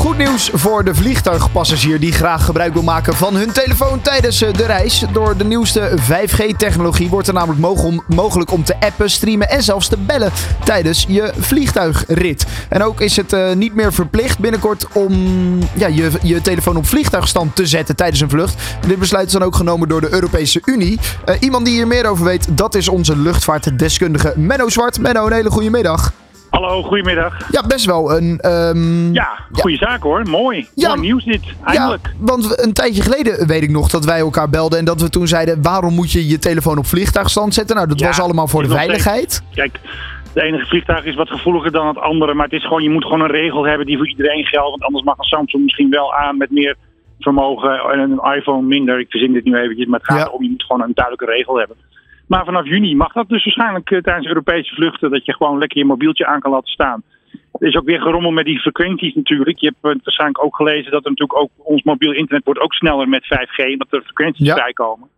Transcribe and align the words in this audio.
Goed 0.00 0.18
nieuws 0.18 0.50
voor 0.52 0.84
de 0.84 0.94
vliegtuigpassagier 0.94 2.00
die 2.00 2.12
graag 2.12 2.44
gebruik 2.44 2.72
wil 2.72 2.82
maken 2.82 3.14
van 3.14 3.34
hun 3.36 3.52
telefoon 3.52 4.00
tijdens 4.00 4.42
eh, 4.42 4.52
de 4.52 4.66
reis. 4.66 5.04
Door 5.12 5.36
de 5.36 5.44
nieuwste 5.44 5.98
5G-technologie 5.98 7.08
wordt 7.08 7.28
er 7.28 7.34
namelijk 7.34 7.60
mogel- 7.60 8.02
mogelijk 8.06 8.52
om 8.52 8.64
te 8.64 8.80
appen, 8.80 9.10
streamen 9.10 9.48
en 9.48 9.62
zelfs 9.62 9.88
te 9.88 9.96
bellen 9.96 10.32
tijdens 10.64 11.04
je 11.08 11.32
vliegtuigrit. 11.38 12.46
En 12.68 12.82
ook 12.82 13.00
is 13.00 13.16
het 13.16 13.32
eh, 13.32 13.52
niet 13.52 13.74
meer 13.74 13.92
verplicht 13.92 14.38
binnenkort 14.38 14.86
om 14.92 15.12
ja, 15.74 15.86
je, 15.86 16.10
je 16.22 16.40
telefoon 16.40 16.76
op 16.76 16.86
vliegtuigstand 16.86 17.56
te 17.56 17.66
zetten 17.66 17.96
tijdens 17.96 18.20
een 18.20 18.30
vlucht. 18.30 18.62
Dit 18.86 18.98
besluit 18.98 19.26
is 19.26 19.32
dan 19.32 19.42
ook 19.42 19.56
genomen 19.56 19.88
door 19.88 20.00
de 20.00 20.12
Europese 20.12 20.62
Unie. 20.64 20.98
Eh, 21.24 21.34
iemand 21.40 21.64
die 21.64 21.74
hier 21.74 21.86
meer 21.86 22.06
over 22.06 22.24
weet, 22.24 22.46
dat 22.50 22.74
is 22.74 22.88
onze 22.88 23.16
luchtvaartdeskundige 23.16 24.32
Menno 24.36 24.68
Zwart. 24.68 24.98
Menno, 24.98 25.26
een 25.26 25.32
hele 25.32 25.50
goede 25.50 25.70
middag. 25.70 26.12
Hallo, 26.50 26.82
goedemiddag. 26.82 27.50
Ja, 27.50 27.66
best 27.66 27.84
wel 27.84 28.16
een... 28.16 28.38
ehm, 28.40 29.12
Ja, 29.12 29.28
goede 29.52 29.76
zaak 29.76 30.02
hoor. 30.02 30.22
Mooi. 30.28 30.66
Ja. 30.74 30.88
Mooi 30.88 31.00
nieuws 31.00 31.24
dit. 31.24 31.40
Eindelijk. 31.64 32.06
Ja, 32.06 32.12
want 32.18 32.62
een 32.64 32.72
tijdje 32.72 33.02
geleden 33.02 33.46
weet 33.46 33.62
ik 33.62 33.70
nog 33.70 33.88
dat 33.88 34.04
wij 34.04 34.18
elkaar 34.18 34.48
belden 34.50 34.78
en 34.78 34.84
dat 34.84 35.00
we 35.00 35.10
toen 35.10 35.26
zeiden: 35.28 35.62
waarom 35.62 35.94
moet 35.94 36.12
je 36.12 36.28
je 36.28 36.38
telefoon 36.38 36.78
op 36.78 36.86
vliegtuigstand 36.86 37.54
zetten? 37.54 37.76
Nou, 37.76 37.88
dat 37.88 38.00
Ja, 38.00 38.06
was 38.06 38.20
allemaal 38.20 38.48
voor 38.48 38.62
de 38.62 38.68
steeds. 38.68 38.80
veiligheid. 38.84 39.42
Kijk, 39.54 39.80
de 40.32 40.42
ene 40.42 40.66
vliegtuig 40.66 41.04
is 41.04 41.14
wat 41.14 41.28
gevoeliger 41.28 41.72
dan 41.72 41.86
het 41.86 41.98
andere. 41.98 42.34
Maar 42.34 42.44
het 42.44 42.54
is 42.54 42.62
gewoon, 42.66 42.82
je 42.82 42.90
moet 42.90 43.04
gewoon 43.04 43.20
een 43.20 43.30
regel 43.30 43.64
hebben 43.66 43.86
die 43.86 43.96
voor 43.96 44.08
iedereen 44.08 44.44
geldt. 44.44 44.70
Want 44.70 44.82
anders 44.82 45.04
mag 45.04 45.18
een 45.18 45.24
Samsung 45.24 45.62
misschien 45.62 45.90
wel 45.90 46.14
aan 46.14 46.36
met 46.36 46.50
meer 46.50 46.76
vermogen 47.20 47.70
en 47.92 47.98
een 47.98 48.34
iPhone 48.36 48.66
minder. 48.66 48.98
Ik 49.00 49.10
verzin 49.10 49.32
dit 49.32 49.44
nu 49.44 49.56
eventjes, 49.56 49.86
maar 49.86 50.00
het 50.00 50.08
gaat 50.12 50.26
erom, 50.26 50.42
je 50.42 50.50
moet 50.50 50.62
gewoon 50.64 50.82
een 50.82 50.94
duidelijke 50.94 51.32
regel 51.34 51.58
hebben. 51.58 51.76
Maar 52.30 52.44
vanaf 52.44 52.66
juni 52.66 52.94
mag 52.96 53.12
dat 53.12 53.28
dus 53.28 53.44
waarschijnlijk 53.44 53.90
eh, 53.90 54.00
tijdens 54.00 54.26
Europese 54.26 54.74
vluchten. 54.74 55.10
Dat 55.10 55.24
je 55.24 55.34
gewoon 55.34 55.58
lekker 55.58 55.78
je 55.78 55.84
mobieltje 55.84 56.26
aan 56.26 56.40
kan 56.40 56.50
laten 56.50 56.72
staan. 56.72 57.02
Er 57.52 57.68
is 57.68 57.76
ook 57.76 57.84
weer 57.84 58.00
gerommel 58.00 58.30
met 58.30 58.44
die 58.44 58.60
frequenties 58.60 59.14
natuurlijk. 59.14 59.58
Je 59.58 59.66
hebt 59.66 59.96
eh, 59.96 60.04
waarschijnlijk 60.04 60.44
ook 60.44 60.56
gelezen 60.56 60.90
dat 60.90 61.04
er 61.04 61.10
natuurlijk 61.10 61.38
ook 61.38 61.50
ons 61.56 61.82
mobiel 61.82 62.12
internet 62.12 62.44
wordt 62.44 62.60
ook 62.60 62.74
sneller 62.74 63.08
met 63.08 63.24
5G. 63.24 63.64
Omdat 63.64 63.86
er 63.92 64.02
frequenties 64.02 64.46
Ja. 64.46 64.54
vrijkomen. 64.54 65.08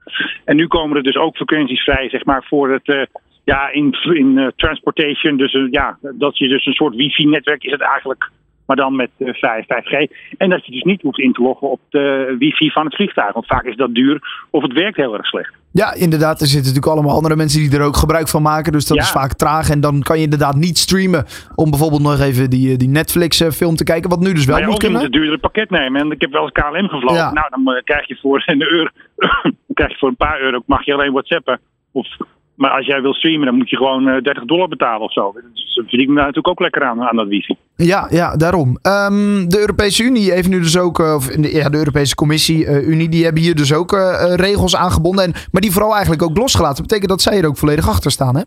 En 0.45 0.57
nu 0.57 0.67
komen 0.67 0.97
er 0.97 1.03
dus 1.03 1.17
ook 1.17 1.37
frequenties 1.37 1.83
vrij, 1.83 2.09
zeg 2.09 2.25
maar, 2.25 2.45
voor 2.45 2.71
het 2.73 2.89
eh, 2.89 3.03
ja, 3.45 3.71
in, 3.73 3.97
in 4.03 4.53
transportation. 4.57 5.37
Dus 5.37 5.67
ja, 5.71 5.99
dat 6.01 6.39
je 6.39 6.49
dus 6.49 6.67
een 6.67 6.73
soort 6.73 6.95
wifi-netwerk 6.95 7.65
is 7.65 7.73
het 7.73 7.81
eigenlijk. 7.81 8.31
Maar 8.67 8.77
dan 8.77 8.97
met 8.97 9.11
eh, 9.19 9.35
5, 9.35 9.65
5G. 9.65 10.13
En 10.37 10.51
dat 10.51 10.67
je 10.67 10.73
dus 10.73 10.83
niet 10.83 11.03
hoeft 11.03 11.19
in 11.19 11.33
te 11.33 11.43
loggen 11.43 11.71
op 11.71 11.81
de 11.91 12.37
wifi 12.39 12.71
van 12.71 12.85
het 12.85 12.95
vliegtuig. 12.95 13.33
Want 13.33 13.47
vaak 13.47 13.65
is 13.65 13.77
dat 13.77 13.95
duur 13.95 14.47
of 14.51 14.63
het 14.63 14.73
werkt 14.73 14.97
heel 14.97 15.17
erg 15.17 15.27
slecht. 15.27 15.61
Ja, 15.73 15.95
inderdaad. 15.95 16.41
Er 16.41 16.47
zitten 16.47 16.73
natuurlijk 16.73 16.93
allemaal 16.99 17.17
andere 17.17 17.37
mensen 17.37 17.61
die 17.61 17.79
er 17.79 17.85
ook 17.85 17.97
gebruik 17.97 18.29
van 18.29 18.43
maken. 18.43 18.73
Dus 18.73 18.87
dat 18.87 18.97
Ja. 18.97 19.03
is 19.03 19.11
vaak 19.11 19.33
traag. 19.35 19.71
En 19.71 19.81
dan 19.81 20.03
kan 20.03 20.17
je 20.19 20.25
inderdaad 20.25 20.55
niet 20.55 20.79
streamen 20.79 21.25
om 21.55 21.71
bijvoorbeeld 21.71 22.03
nog 22.03 22.21
even 22.21 22.51
die, 22.51 22.73
eh, 22.73 22.79
die 22.79 22.89
Netflix-film 22.89 23.77
te 23.77 23.85
kijken. 23.85 24.11
Wat 24.11 24.21
nu 24.21 24.33
dus 24.33 24.45
wel 24.45 24.55
Maar 24.55 24.65
ja, 24.65 24.71
moet 24.71 24.77
of 24.77 24.83
je 24.83 24.89
moet 24.91 25.01
kunnen. 25.01 25.03
het 25.03 25.13
duurdere 25.13 25.39
pakket 25.39 25.71
nemen. 25.71 26.01
En 26.01 26.11
ik 26.11 26.21
heb 26.21 26.33
wel 26.33 26.43
eens 26.43 26.53
KLM 26.53 26.89
gevlogen. 26.89 27.17
Ja. 27.17 27.33
Nou, 27.33 27.47
dan 27.51 27.75
eh, 27.75 27.83
krijg 27.83 28.09
je 28.09 28.19
voor 28.23 28.43
een 28.47 28.63
euro, 28.63 28.89
dan 29.43 29.75
krijg 29.75 29.91
je 29.91 29.99
voor 29.99 30.09
een 30.09 30.17
paar 30.17 30.41
euro 30.41 30.63
mag 30.67 30.85
je 30.85 30.93
alleen 30.93 31.13
WhatsAppen. 31.13 31.61
Of, 31.93 32.07
maar 32.55 32.71
als 32.71 32.87
jij 32.87 33.03
wil 33.03 33.15
streamen, 33.15 33.47
dan 33.47 33.57
moet 33.57 33.71
je 33.71 33.77
gewoon 33.77 34.09
eh, 34.09 34.23
30 34.23 34.45
dollar 34.45 34.69
betalen 34.69 35.01
of 35.01 35.13
zo. 35.13 35.35
Dus 35.75 35.85
ze 35.85 35.89
verdienen 35.89 36.15
daar 36.15 36.27
natuurlijk 36.27 36.55
ook 36.55 36.61
lekker 36.61 36.83
aan, 36.83 37.03
aan 37.03 37.17
dat 37.17 37.29
wifi. 37.29 37.57
Ja, 37.77 38.07
ja, 38.11 38.37
daarom. 38.37 38.79
Ehm, 38.83 39.49
de 39.49 39.59
Europese 39.61 40.03
Unie 40.05 40.33
heeft 40.33 40.49
nu 40.49 40.59
dus 40.59 40.79
ook, 40.79 40.99
eh, 40.99 41.15
of 41.15 41.27
de, 41.27 41.55
ja, 41.55 41.69
de 41.69 41.79
Europese 41.79 42.15
Commissie, 42.15 42.67
eh, 42.67 42.89
Unie, 42.89 43.09
die 43.09 43.25
hebben 43.25 43.43
hier 43.43 43.55
dus 43.55 43.75
ook 43.75 43.93
eh, 43.93 44.35
regels 44.35 44.77
aangebonden. 44.77 45.25
En, 45.25 45.33
maar 45.53 45.63
die 45.63 45.73
vooral 45.73 45.93
eigenlijk 45.93 46.23
ook 46.23 46.37
losgelaten. 46.37 46.77
Dat 46.77 46.87
betekent 46.87 47.11
dat 47.11 47.21
zij 47.21 47.39
er 47.39 47.47
ook 47.47 47.57
volledig 47.57 47.89
achter 47.89 48.11
staan, 48.11 48.37
hè? 48.37 48.43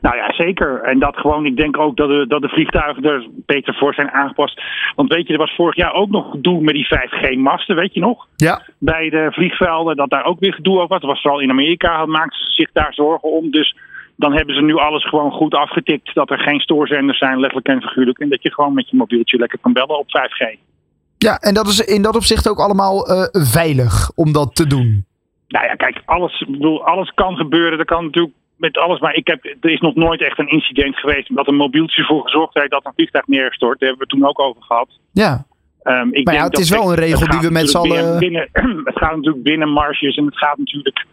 Nou 0.00 0.16
ja, 0.16 0.32
zeker. 0.32 0.82
En 0.82 0.98
dat 0.98 1.16
gewoon, 1.16 1.46
ik 1.46 1.56
denk 1.56 1.78
ook 1.78 1.96
dat 1.96 2.08
de, 2.08 2.24
dat 2.28 2.42
de 2.42 2.48
vliegtuigen 2.48 3.04
er 3.04 3.28
beter 3.46 3.74
voor 3.74 3.94
zijn 3.94 4.10
aangepast. 4.10 4.62
Want 4.94 5.12
weet 5.12 5.26
je, 5.26 5.32
er 5.32 5.38
was 5.38 5.54
vorig 5.54 5.76
jaar 5.76 5.92
ook 5.92 6.10
nog 6.10 6.30
gedoe 6.30 6.60
met 6.60 6.74
die 6.74 6.86
5G-masten, 6.86 7.76
weet 7.76 7.94
je 7.94 8.00
nog? 8.00 8.26
Ja. 8.36 8.62
Bij 8.78 9.10
de 9.10 9.28
vliegvelden, 9.30 9.96
dat 9.96 10.10
daar 10.10 10.24
ook 10.24 10.40
weer 10.40 10.54
gedoe 10.54 10.74
over 10.74 10.88
was. 10.88 11.00
Dat 11.00 11.10
was 11.10 11.20
vooral 11.20 11.40
in 11.40 11.50
Amerika, 11.50 12.06
maakten 12.06 12.38
ze 12.38 12.50
zich 12.50 12.70
daar 12.72 12.94
zorgen 12.94 13.30
om. 13.30 13.50
Dus 13.50 13.76
dan 14.20 14.32
hebben 14.32 14.54
ze 14.54 14.60
nu 14.62 14.74
alles 14.76 15.08
gewoon 15.08 15.30
goed 15.30 15.54
afgetikt. 15.54 16.14
Dat 16.14 16.30
er 16.30 16.38
geen 16.38 16.60
stoorzenders 16.60 17.18
zijn, 17.18 17.38
letterlijk 17.40 17.68
en 17.68 17.82
figuurlijk. 17.82 18.18
En 18.18 18.28
dat 18.28 18.42
je 18.42 18.52
gewoon 18.52 18.74
met 18.74 18.88
je 18.90 18.96
mobieltje 18.96 19.38
lekker 19.38 19.58
kan 19.58 19.72
bellen 19.72 19.98
op 19.98 20.06
5G. 20.08 20.58
Ja, 21.18 21.38
en 21.38 21.54
dat 21.54 21.66
is 21.66 21.80
in 21.80 22.02
dat 22.02 22.16
opzicht 22.16 22.48
ook 22.48 22.58
allemaal 22.58 23.06
eh, 23.06 23.28
veilig 23.32 24.10
om 24.14 24.32
dat 24.32 24.54
te 24.54 24.66
doen. 24.66 25.04
Nou 25.48 25.64
ja, 25.66 25.74
kijk, 25.74 26.02
alles, 26.04 26.40
ik 26.40 26.50
bedoel, 26.50 26.84
alles 26.84 27.12
kan 27.14 27.36
gebeuren. 27.36 27.78
Er 27.78 27.84
kan 27.84 28.04
natuurlijk 28.04 28.34
met 28.56 28.78
alles. 28.78 29.00
Maar 29.00 29.14
ik 29.14 29.26
heb, 29.26 29.44
er 29.60 29.70
is 29.70 29.80
nog 29.80 29.94
nooit 29.94 30.22
echt 30.22 30.38
een 30.38 30.48
incident 30.50 30.96
geweest. 30.96 31.34
dat 31.34 31.48
een 31.48 31.54
mobieltje 31.56 32.04
voor 32.04 32.22
gezorgd 32.22 32.54
heeft 32.54 32.70
dat 32.70 32.84
een 32.86 32.92
vliegtuig 32.94 33.26
neerstort. 33.26 33.80
Daar 33.80 33.88
hebben 33.88 34.06
we 34.08 34.12
het 34.14 34.20
toen 34.22 34.28
ook 34.30 34.40
over 34.48 34.62
gehad. 34.62 34.88
Ja, 35.12 35.44
Ehm, 35.82 36.08
ik 36.12 36.24
Maar 36.24 36.34
ja, 36.34 36.40
denk 36.40 36.52
het 36.52 36.60
is 36.60 36.70
wel 36.70 36.90
een 36.90 36.96
regel 36.98 37.26
die 37.28 37.40
we 37.40 37.50
met 37.50 37.70
z'n 37.70 37.76
allen- 37.76 38.18
Binnen, 38.18 38.48
binnen- 38.52 38.84
het 38.90 38.98
gaat 38.98 39.16
natuurlijk 39.16 39.42
binnen 39.42 39.68
marges 39.68 40.16
en 40.16 40.24
het 40.24 40.38
gaat 40.38 40.58
natuurlijk. 40.58 41.06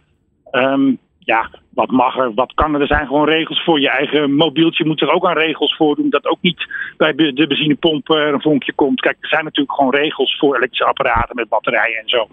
ehm, 0.50 0.92
ja, 1.28 1.50
wat 1.74 1.90
mag 1.90 2.16
er, 2.16 2.34
wat 2.34 2.54
kan 2.54 2.74
er? 2.74 2.80
Er 2.80 2.86
zijn 2.86 3.06
gewoon 3.06 3.28
regels 3.28 3.64
voor. 3.64 3.80
Je 3.80 3.90
eigen 3.90 4.34
mobieltje 4.34 4.84
moet 4.84 5.00
er 5.00 5.10
ook 5.10 5.26
aan 5.26 5.38
regels 5.38 5.76
voor 5.76 5.96
doen. 5.96 6.10
Dat 6.10 6.26
ook 6.26 6.38
niet 6.40 6.66
bij 6.96 7.14
de 7.14 7.46
benzinepomp 7.46 8.10
eh, 8.10 8.26
een 8.26 8.40
vonkje 8.40 8.72
komt. 8.72 9.00
Kijk, 9.00 9.16
er 9.20 9.28
zijn 9.28 9.44
natuurlijk 9.44 9.76
gewoon 9.76 9.94
regels 9.94 10.38
voor 10.38 10.56
elektrische 10.56 10.84
apparaten 10.84 11.36
met 11.36 11.48
batterijen 11.48 11.98
en 11.98 12.08
zo. 12.08 12.28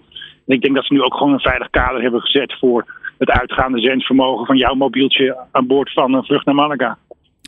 En 0.46 0.54
ik 0.54 0.62
denk 0.62 0.74
dat 0.74 0.84
ze 0.84 0.92
nu 0.92 1.02
ook 1.02 1.14
gewoon 1.14 1.32
een 1.32 1.40
veilig 1.40 1.70
kader 1.70 2.02
hebben 2.02 2.20
gezet 2.20 2.58
voor 2.58 2.94
het 3.18 3.30
uitgaande 3.30 3.80
zendvermogen 3.80 4.46
van 4.46 4.56
jouw 4.56 4.74
mobieltje 4.74 5.36
aan 5.52 5.66
boord 5.66 5.92
van 5.92 6.14
een 6.14 6.24
vlucht 6.24 6.44
naar 6.44 6.54
Malaga. 6.54 6.98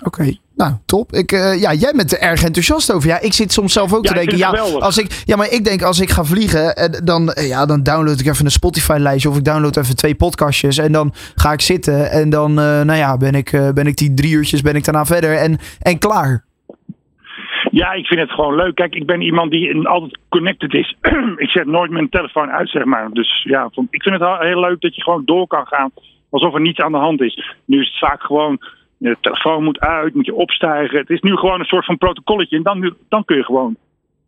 Oké. 0.04 0.36
Nou, 0.56 0.72
top. 0.86 1.12
Ik, 1.12 1.32
eh, 1.32 1.60
ja, 1.60 1.72
jij 1.72 1.92
bent 1.96 2.12
er 2.12 2.20
erg 2.20 2.44
enthousiast 2.44 2.92
over. 2.92 3.08
Ja, 3.08 3.20
ik 3.20 3.32
zit 3.32 3.52
soms 3.52 3.72
zelf 3.72 3.94
ook 3.94 4.04
Ja, 4.04 4.10
te 4.10 4.18
denken. 4.18 4.38
Ja, 4.38 4.50
als 4.78 4.98
ik, 4.98 5.22
ja, 5.24 5.36
maar 5.36 5.52
ik 5.52 5.64
denk 5.64 5.82
als 5.82 6.00
ik 6.00 6.10
ga 6.10 6.24
vliegen, 6.24 6.74
eh, 6.76 7.04
dan, 7.04 7.28
eh, 7.28 7.48
ja, 7.48 7.66
dan 7.66 7.82
download 7.82 8.20
ik 8.20 8.26
even 8.26 8.44
een 8.44 8.50
Spotify-lijstje. 8.50 9.28
Of 9.28 9.36
ik 9.36 9.44
download 9.44 9.76
even 9.76 9.96
twee 9.96 10.14
podcastjes. 10.14 10.78
En 10.78 10.92
dan 10.92 11.12
ga 11.34 11.52
ik 11.52 11.60
zitten. 11.60 12.10
En 12.10 12.30
dan, 12.30 12.54
nou 12.54 12.94
ja, 12.94 13.16
ben 13.16 13.34
ik, 13.34 13.50
ben 13.74 13.86
ik 13.86 13.96
die 13.96 14.14
drie 14.14 14.32
uurtjes 14.32 14.62
ben 14.62 14.76
ik 14.76 14.84
daarna 14.84 15.04
verder. 15.04 15.36
En, 15.36 15.58
en 15.82 15.98
klaar. 15.98 16.44
Ja, 17.70 17.92
ik 17.92 18.06
vind 18.06 18.20
het 18.20 18.30
gewoon 18.30 18.54
leuk. 18.54 18.74
Kijk, 18.74 18.94
ik 18.94 19.06
ben 19.06 19.20
iemand 19.20 19.50
die 19.50 19.88
altijd 19.88 20.18
connected 20.28 20.74
is. 20.74 20.96
ik 21.44 21.48
zet 21.48 21.66
nooit 21.66 21.90
mijn 21.90 22.08
telefoon 22.08 22.50
uit, 22.50 22.70
zeg 22.70 22.84
maar. 22.84 23.10
Dus 23.12 23.42
ja, 23.42 23.70
ik 23.90 24.02
vind 24.02 24.20
het 24.20 24.38
heel 24.38 24.60
leuk 24.60 24.80
dat 24.80 24.94
je 24.94 25.02
gewoon 25.02 25.24
door 25.24 25.46
kan 25.46 25.66
gaan 25.66 25.90
alsof 26.30 26.54
er 26.54 26.60
niets 26.60 26.80
aan 26.80 26.92
de 26.92 26.98
hand 26.98 27.20
is. 27.20 27.54
Nu 27.64 27.80
is 27.80 27.88
het 27.88 27.98
vaak 27.98 28.22
gewoon, 28.22 28.58
de 28.98 29.16
telefoon 29.20 29.64
moet 29.64 29.80
uit, 29.80 30.14
moet 30.14 30.26
je 30.26 30.34
opstijgen. 30.34 30.98
Het 30.98 31.10
is 31.10 31.20
nu 31.20 31.36
gewoon 31.36 31.60
een 31.60 31.66
soort 31.66 31.84
van 31.84 31.98
protocolletje. 31.98 32.56
En 32.56 32.62
dan, 32.62 32.94
dan 33.08 33.24
kun 33.24 33.36
je 33.36 33.42
gewoon, 33.44 33.76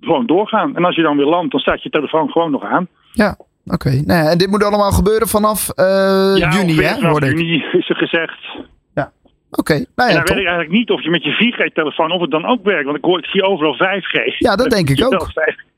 gewoon 0.01 0.27
doorgaan. 0.27 0.77
En 0.77 0.85
als 0.85 0.97
je 0.97 1.03
dan 1.03 1.17
weer 1.17 1.27
landt, 1.27 1.51
dan 1.51 1.61
staat 1.61 1.83
je 1.83 1.91
telefoon 1.91 2.31
gewoon 2.31 2.51
nog 2.51 2.65
aan. 2.65 2.89
Ja, 3.13 3.37
oké. 3.67 3.91
Nou 3.91 4.25
ja, 4.25 4.31
en 4.31 4.39
dit 4.39 4.51
moet 4.51 4.65
allemaal 4.65 4.93
gebeuren 4.93 5.29
vanaf 5.29 5.69
eh, 5.69 5.85
ja, 6.37 6.51
juni, 6.51 6.77
hè? 6.83 6.95
vanaf 6.95 7.11
Hoorde 7.11 7.27
ik. 7.31 7.37
juni 7.39 7.65
is 7.73 7.89
er 7.89 7.97
gezegd. 7.97 8.39
Oké, 9.53 9.73
nou 9.73 9.87
En 9.95 10.09
ja, 10.09 10.15
dan 10.15 10.25
top. 10.25 10.35
weet 10.37 10.45
ik 10.45 10.51
eigenlijk 10.51 10.79
niet 10.79 10.91
of 10.91 11.03
je 11.03 11.11
met 11.11 11.25
je 11.25 11.53
4G-telefoon, 11.53 12.11
of 12.13 12.21
het 12.21 12.31
dan 12.31 12.47
ook 12.47 12.65
werkt. 12.65 12.85
Want 12.85 12.97
ik, 12.97 13.05
hoor, 13.05 13.19
ik 13.19 13.25
zie 13.25 13.43
overal 13.43 13.75
5G. 13.75 14.37
Ja, 14.39 14.57
dat 14.57 14.71
denk 14.71 14.89
ik 14.91 15.05
ook. 15.05 15.11
wel 15.11 15.27
5G. 15.29 15.70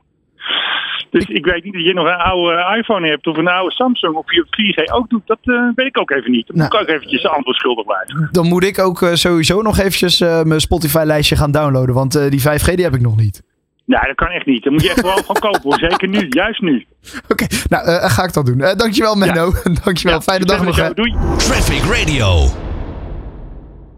Dus 1.12 1.24
ik 1.24 1.44
weet 1.44 1.64
niet 1.64 1.74
of 1.74 1.80
je 1.80 1.92
nog 1.94 2.06
een 2.06 2.16
oude 2.16 2.76
iPhone 2.78 3.08
hebt 3.08 3.26
of 3.26 3.36
een 3.36 3.48
oude 3.48 3.74
Samsung 3.74 4.14
of 4.16 4.32
je 4.32 4.46
4G 4.46 4.92
ook 4.94 5.08
doet. 5.10 5.22
Dat 5.26 5.38
eh, 5.42 5.54
weet 5.74 5.86
ik 5.86 5.98
ook 5.98 6.10
even 6.10 6.30
niet. 6.30 6.46
Dan 6.46 6.56
moet 6.56 6.68
Nou. 6.70 6.82
ik 6.82 6.88
ook 6.88 6.94
eventjes 6.96 7.22
de 7.22 7.28
antwoord 7.28 7.56
schuldig 7.56 7.84
blijven. 7.84 8.28
Dan 8.30 8.46
moet 8.46 8.64
ik 8.64 8.78
ook 8.78 9.02
eh, 9.02 9.12
sowieso 9.14 9.62
nog 9.62 9.78
eventjes 9.78 10.20
eh, 10.20 10.42
mijn 10.42 10.60
Spotify-lijstje 10.60 11.36
gaan 11.36 11.50
downloaden. 11.50 11.94
Want 11.94 12.14
eh, 12.14 12.30
die 12.30 12.40
5G 12.40 12.74
die 12.74 12.84
heb 12.84 12.94
ik 12.94 13.00
nog 13.00 13.16
niet. 13.16 13.42
Nee, 13.86 14.00
dat 14.06 14.14
kan 14.14 14.28
echt 14.28 14.46
niet. 14.46 14.62
Dan 14.64 14.72
moet 14.72 14.82
je 14.82 14.88
echt 14.88 15.00
gewoon 15.00 15.24
van 15.24 15.34
kopen 15.34 15.60
hoor. 15.62 15.78
Zeker 15.78 16.08
nu, 16.08 16.26
juist 16.28 16.60
nu. 16.60 16.86
Oké, 17.32 17.46
nou 17.68 17.86
eh, 17.86 18.10
ga 18.10 18.24
ik 18.24 18.32
dat 18.32 18.46
doen. 18.46 18.60
Eh, 18.60 18.74
dankjewel 18.76 19.14
Menno. 19.14 19.52
dankjewel, 19.84 20.20
fijne 20.20 20.44
dag 20.44 20.64
nog. 20.64 20.94
Doei. 20.94 21.14
Traffic 21.36 21.82
Radio. 21.98 22.26